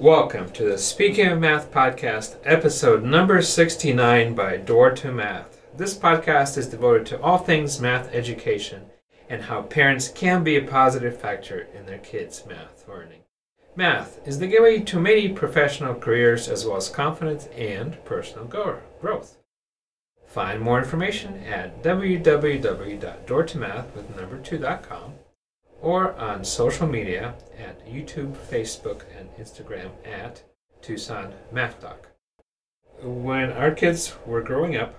[0.00, 5.60] Welcome to the Speaking of Math podcast, episode number 69 by Door to Math.
[5.76, 8.86] This podcast is devoted to all things math education
[9.28, 13.20] and how parents can be a positive factor in their kids' math learning.
[13.76, 19.36] Math is the gateway to many professional careers as well as confidence and personal growth.
[20.26, 25.12] Find more information at www.doortomath with number 2.com
[25.80, 30.42] or on social media at YouTube, Facebook, and Instagram at
[30.82, 32.08] Tucson Math Doc.
[33.02, 34.94] When our kids were growing up,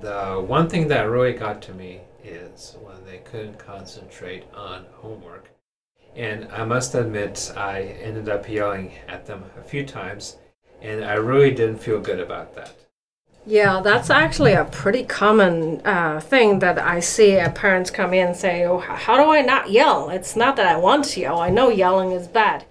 [0.00, 5.50] the one thing that really got to me is when they couldn't concentrate on homework.
[6.14, 10.38] And I must admit, I ended up yelling at them a few times,
[10.80, 12.85] and I really didn't feel good about that.
[13.48, 18.36] Yeah, that's actually a pretty common uh, thing that I see parents come in and
[18.36, 20.10] say, oh, how do I not yell?
[20.10, 21.38] It's not that I want to yell.
[21.38, 22.64] I know yelling is bad.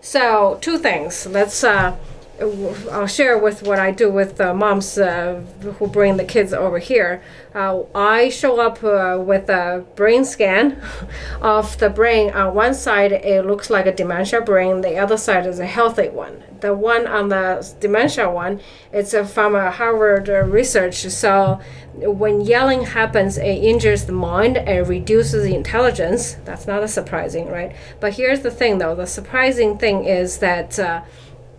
[0.00, 1.26] So, two things.
[1.26, 1.96] Let's uh,
[2.40, 5.42] I'll share with what I do with the moms uh,
[5.78, 7.22] who bring the kids over here.
[7.54, 10.80] Uh, I show up uh, with a brain scan
[11.42, 12.30] of the brain.
[12.30, 14.80] On one side, it looks like a dementia brain.
[14.80, 16.42] The other side is a healthy one.
[16.60, 18.60] The one on the dementia one,
[18.92, 20.96] it's from a Harvard research.
[20.96, 21.60] So
[21.94, 26.34] when yelling happens, it injures the mind and reduces the intelligence.
[26.44, 27.74] That's not a surprising, right?
[27.98, 28.94] But here's the thing, though.
[28.94, 31.02] The surprising thing is that uh,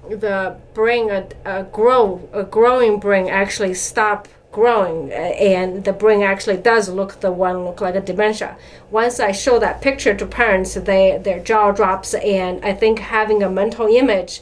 [0.09, 6.21] the brain a, a grow a growing brain actually stop growing uh, and the brain
[6.21, 8.58] actually does look the one look like a dementia.
[8.89, 13.43] Once i show that picture to parents they their jaw drops and i think having
[13.43, 14.41] a mental image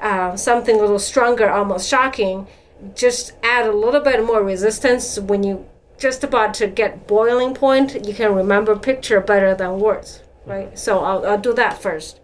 [0.00, 2.46] uh, something a little stronger almost shocking
[2.94, 5.18] just add a little bit more resistance.
[5.18, 5.66] When you
[5.98, 10.78] just about to get boiling point you can remember picture better than words right?
[10.78, 12.20] So i'll, I'll do that first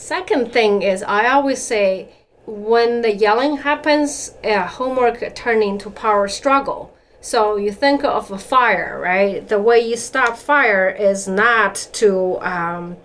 [0.00, 2.08] Second thing is, I always say
[2.46, 6.96] when the yelling happens, uh, homework turn into power struggle.
[7.20, 9.46] So you think of a fire, right?
[9.46, 12.96] The way you stop fire is not to um,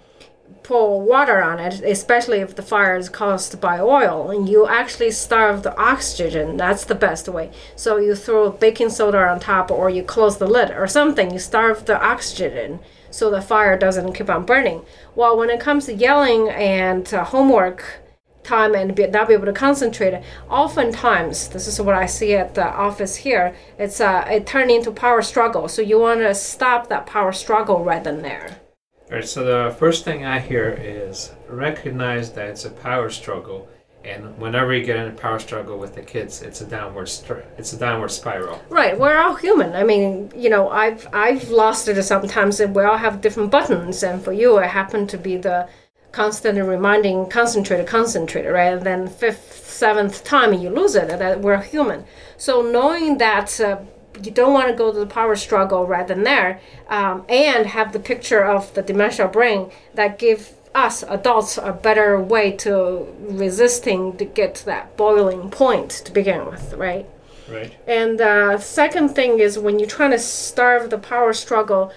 [0.65, 5.11] pour water on it, especially if the fire is caused by oil, and you actually
[5.11, 6.57] starve the oxygen.
[6.57, 7.51] That's the best way.
[7.75, 11.31] So you throw baking soda on top, or you close the lid, or something.
[11.31, 12.79] You starve the oxygen
[13.11, 14.81] so the fire doesn't keep on burning.
[15.15, 18.01] Well, when it comes to yelling and uh, homework
[18.43, 22.55] time and be, not be able to concentrate, oftentimes this is what I see at
[22.55, 23.55] the office here.
[23.77, 25.67] It's uh, it turned into power struggle.
[25.67, 28.64] So you want to stop that power struggle right then there.
[29.09, 29.27] All right.
[29.27, 33.67] So the first thing I hear is recognize that it's a power struggle
[34.05, 37.45] and whenever you get in a power struggle with the kids it's a downward str-
[37.57, 41.87] it's a downward spiral right we're all human i mean you know i've i've lost
[41.87, 45.37] it sometimes and we all have different buttons and for you it happened to be
[45.37, 45.67] the
[46.11, 51.61] constant reminding concentrated concentrated right and then fifth seventh time you lose it that we're
[51.61, 52.05] human
[52.37, 53.77] so knowing that uh,
[54.23, 56.59] you don't want to go to the power struggle right then there
[56.89, 62.19] um, and have the picture of the dementia brain that give us adults a better
[62.19, 67.07] way to resisting to get to that boiling point to begin with, right?
[67.49, 67.73] Right.
[67.87, 71.93] And uh, second thing is when you're trying to starve the power struggle,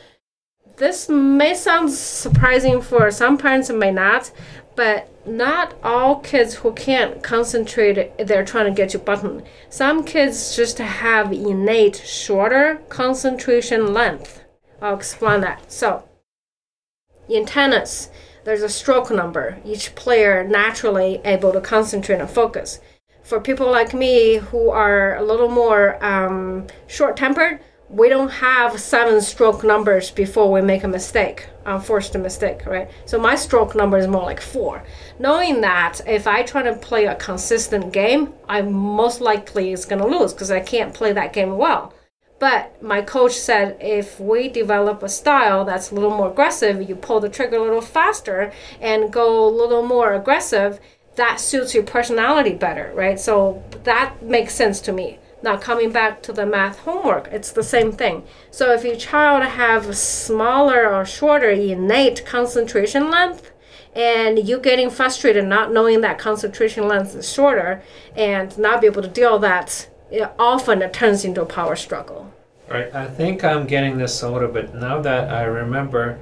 [0.76, 4.30] this may sound surprising for some parents, it may not,
[4.78, 9.42] but not all kids who can't concentrate, they're trying to get you button.
[9.68, 14.44] Some kids just have innate shorter concentration length.
[14.80, 15.72] I'll explain that.
[15.72, 16.08] So,
[17.28, 18.10] in tennis,
[18.44, 19.58] there's a stroke number.
[19.64, 22.78] Each player naturally able to concentrate and focus.
[23.24, 27.58] For people like me who are a little more um, short-tempered,
[27.90, 32.90] we don't have seven stroke numbers before we make a mistake, unforced mistake, right?
[33.06, 34.84] So my stroke number is more like four.
[35.18, 40.02] Knowing that if I try to play a consistent game, I most likely is going
[40.02, 41.94] to lose because I can't play that game well.
[42.38, 46.94] But my coach said if we develop a style that's a little more aggressive, you
[46.94, 50.78] pull the trigger a little faster and go a little more aggressive,
[51.16, 53.18] that suits your personality better, right?
[53.18, 55.18] So that makes sense to me.
[55.42, 58.24] Now coming back to the math homework, it's the same thing.
[58.50, 63.52] So if your child have smaller or shorter innate concentration length,
[63.94, 67.82] and you're getting frustrated not knowing that concentration length is shorter
[68.14, 72.32] and not be able to deal that it often it turns into a power struggle.
[72.68, 72.94] Right.
[72.94, 76.18] I think I'm getting this a little bit now that I remember.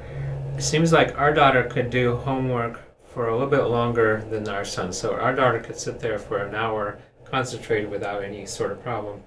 [0.56, 4.64] It seems like our daughter could do homework for a little bit longer than our
[4.64, 4.92] son.
[4.92, 6.98] So our daughter could sit there for an hour,
[7.31, 9.23] concentrated without any sort of problem.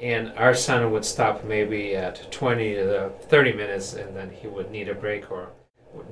[0.00, 4.70] And our son would stop maybe at 20 to 30 minutes and then he would
[4.70, 5.50] need a break or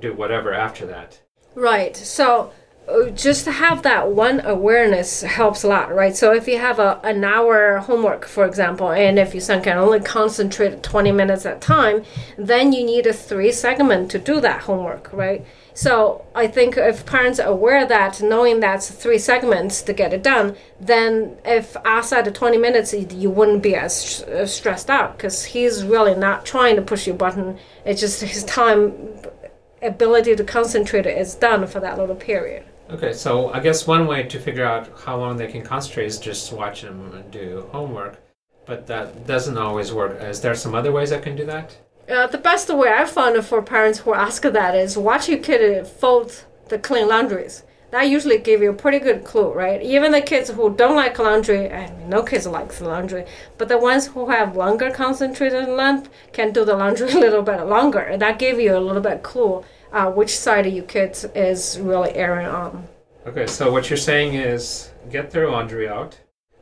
[0.00, 1.20] do whatever after that.
[1.54, 1.96] Right.
[1.96, 2.52] So
[3.14, 6.16] just to have that one awareness helps a lot, right?
[6.16, 9.76] So if you have a an hour homework, for example, and if your son can
[9.76, 12.04] only concentrate 20 minutes at a time,
[12.38, 15.44] then you need a three segment to do that homework, right?
[15.74, 20.12] So I think if parents are aware of that, knowing that's three segments to get
[20.12, 25.44] it done, then if outside the 20 minutes, you wouldn't be as stressed out because
[25.44, 27.58] he's really not trying to push your button.
[27.84, 29.18] It's just his time
[29.82, 32.64] ability to concentrate is done for that little period.
[32.88, 36.18] Okay, so I guess one way to figure out how long they can concentrate is
[36.18, 38.22] just watch them do homework,
[38.64, 40.22] but that doesn't always work.
[40.22, 41.76] Is there some other ways I can do that?
[42.08, 45.84] Uh, the best way I've found for parents who ask that is watch your kid
[45.84, 47.64] fold the clean laundries.
[47.90, 49.82] That usually give you a pretty good clue, right?
[49.82, 53.24] Even the kids who don't like laundry, I mean, no kids likes laundry,
[53.58, 57.64] but the ones who have longer concentrated length can do the laundry a little bit
[57.66, 58.16] longer.
[58.16, 62.12] That give you a little bit clue uh, which side of your kids is really
[62.14, 62.86] erring on.
[63.26, 66.18] Okay, so what you're saying is get their laundry out,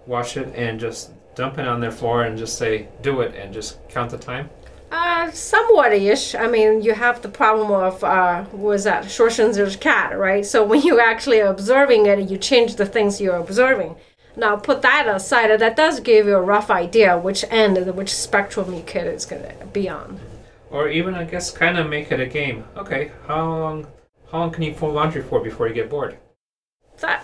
[0.06, 3.52] wash it, and just dump it on their floor and just say, do it, and
[3.52, 4.48] just count the time?
[4.90, 6.34] Uh, somewhat ish.
[6.34, 10.46] I mean, you have the problem of uh, was that Schrodinger's cat, right?
[10.46, 13.96] So when you're actually observing it, you change the things you're observing.
[14.36, 18.72] Now put that aside, that does give you a rough idea which end, which spectrum
[18.72, 20.18] your kid is going to be on.
[20.74, 22.64] Or even, I guess, kind of make it a game.
[22.76, 23.86] Okay, how long,
[24.32, 26.18] how long can you fold laundry for before you get bored?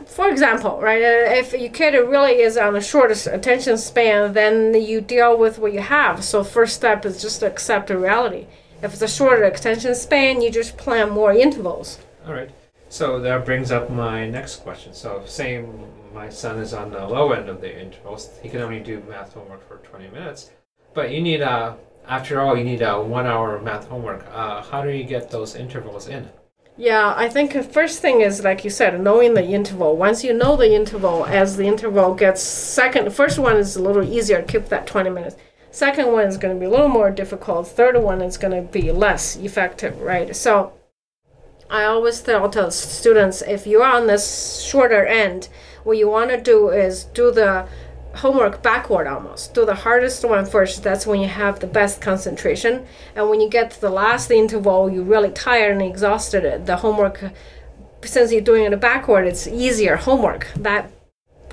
[0.07, 4.75] for example, right, uh, if your kid really is on the shortest attention span, then
[4.75, 6.23] you deal with what you have.
[6.23, 8.47] So first step is just to accept the reality.
[8.83, 11.99] If it's a shorter attention span, you just plan more intervals.
[12.27, 12.51] All right.
[12.89, 14.93] So that brings up my next question.
[14.93, 15.65] So say
[16.15, 19.33] my son is on the low end of the intervals, he can only do math
[19.33, 20.51] homework for 20 minutes,
[20.95, 21.77] but you need a,
[22.07, 24.27] after all, you need a one hour math homework.
[24.33, 26.29] Uh, how do you get those intervals in?
[26.77, 29.97] Yeah, I think the first thing is like you said, knowing the interval.
[29.97, 34.03] Once you know the interval, as the interval gets second, first one is a little
[34.03, 35.37] easier, keep that 20 minutes.
[35.71, 37.69] Second one is going to be a little more difficult.
[37.69, 40.35] Third one is going to be less effective, right?
[40.35, 40.73] So
[41.69, 45.49] I always tell students if you're on this shorter end,
[45.85, 47.69] what you want to do is do the
[48.15, 49.55] homework backward almost.
[49.55, 50.83] Do the hardest one first.
[50.83, 52.87] That's when you have the best concentration.
[53.15, 56.67] And when you get to the last interval, you're really tired and exhausted.
[56.67, 57.23] The homework,
[58.05, 60.49] since you're doing it backward, it's easier homework.
[60.57, 60.91] That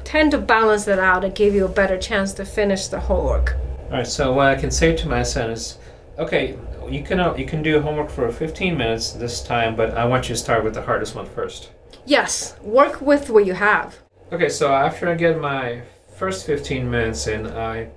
[0.04, 3.56] tend to balance it out and give you a better chance to finish the homework.
[3.86, 4.08] All right.
[4.08, 5.78] So what I can say to my son is,
[6.18, 6.58] okay,
[6.90, 10.30] you can uh, you can do homework for 15 minutes this time, but I want
[10.30, 11.72] you to start with the hardest one first.
[12.06, 13.98] Yes, work with what you have.
[14.32, 15.82] Okay, so after I get my
[16.18, 17.90] first 15 minutes and I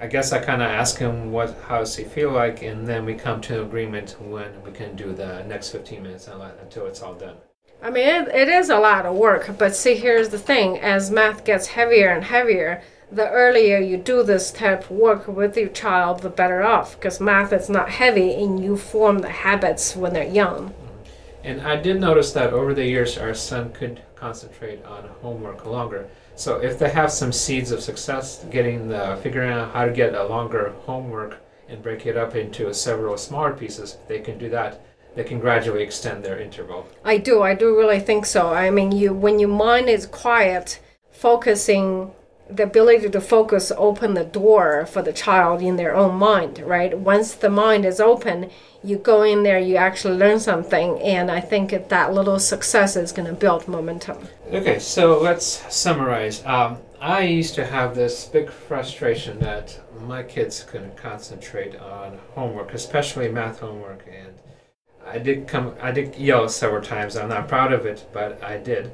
[0.00, 3.04] I guess I kind of ask him what how does he feel like and then
[3.04, 7.02] we come to an agreement when we can do the next 15 minutes until it's
[7.02, 7.36] all done.
[7.80, 11.10] I mean, it, it is a lot of work, but see, here's the thing as
[11.10, 12.82] math gets heavier and heavier,
[13.12, 17.20] the earlier you do this type of work with your child, the better off because
[17.20, 20.74] math is not heavy and you form the habits when they're young.
[21.44, 26.08] And I did notice that over the years, our son could concentrate on homework longer.
[26.36, 30.14] So if they have some seeds of success getting the figuring out how to get
[30.14, 34.84] a longer homework and break it up into several smaller pieces, they can do that.
[35.14, 36.86] They can gradually extend their interval.
[37.04, 37.40] I do.
[37.40, 38.52] I do really think so.
[38.52, 40.78] I mean, you when your mind is quiet,
[41.10, 42.12] focusing
[42.48, 46.96] the ability to focus open the door for the child in their own mind right?
[46.98, 48.50] Once the mind is open
[48.84, 53.10] you go in there you actually learn something and i think that little success is
[53.12, 54.16] going to build momentum.
[54.52, 56.44] Okay so let's summarize.
[56.46, 62.72] Um, i used to have this big frustration that my kids couldn't concentrate on homework
[62.74, 64.34] especially math homework and
[65.04, 67.16] i did come i did yell several times.
[67.16, 68.92] I'm not proud of it but i did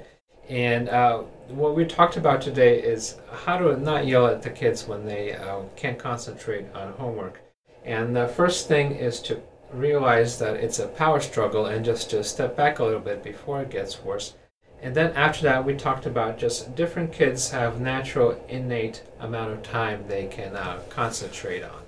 [0.49, 4.87] and uh, what we talked about today is how to not yell at the kids
[4.87, 7.41] when they uh, can't concentrate on homework.
[7.85, 9.41] And the first thing is to
[9.73, 13.63] realize that it's a power struggle and just to step back a little bit before
[13.63, 14.35] it gets worse.
[14.83, 19.63] And then after that, we talked about just different kids have natural, innate amount of
[19.63, 21.83] time they can uh, concentrate on.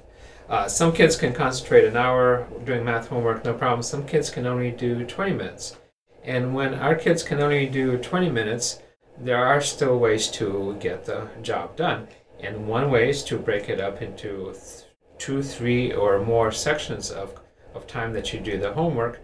[0.49, 3.83] Uh, some kids can concentrate an hour doing math homework, no problem.
[3.83, 5.77] Some kids can only do 20 minutes.
[6.25, 8.81] And when our kids can only do 20 minutes,
[9.19, 12.09] there are still ways to get the job done.
[12.41, 14.85] And one way is to break it up into th-
[15.19, 17.35] two, three, or more sections of,
[17.75, 19.21] of time that you do the homework.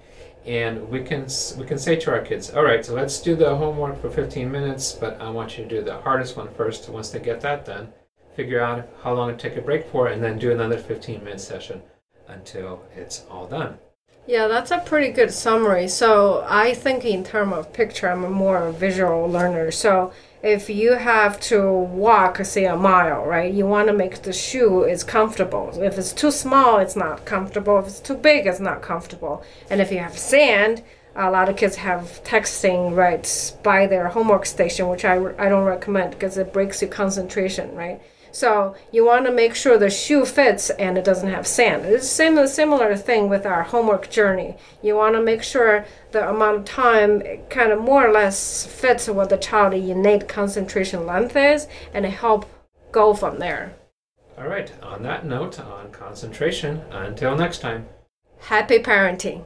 [0.47, 1.27] And we can
[1.59, 4.51] we can say to our kids, all right, so let's do the homework for 15
[4.51, 6.89] minutes, but I want you to do the hardest one first.
[6.89, 7.93] Once they get that done,
[8.37, 11.41] figure out how long to take a break for, and then do another 15 minute
[11.41, 11.83] session
[12.29, 13.79] until it's all done.
[14.31, 15.89] Yeah, that's a pretty good summary.
[15.89, 19.73] So I think in terms of picture, I'm a more visual learner.
[19.73, 23.53] So if you have to walk, say a mile, right?
[23.53, 25.73] You want to make the shoe is comfortable.
[25.83, 27.81] If it's too small, it's not comfortable.
[27.81, 29.43] If it's too big, it's not comfortable.
[29.69, 30.85] And if you have sand,
[31.17, 33.27] a lot of kids have texting right
[33.65, 38.01] by their homework station, which I, I don't recommend because it breaks your concentration, right?
[38.33, 41.85] So you want to make sure the shoe fits and it doesn't have sand.
[41.85, 44.57] It's similar similar thing with our homework journey.
[44.83, 49.09] You want to make sure the amount of time kind of more or less fits
[49.09, 52.47] what the child innate concentration length is, and help
[52.93, 53.75] go from there.
[54.39, 54.73] All right.
[54.83, 56.83] On that note, on concentration.
[56.91, 57.87] Until next time.
[58.39, 59.45] Happy parenting.